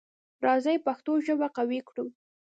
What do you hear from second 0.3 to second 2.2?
راځی پښتو ژبه قوي کړو.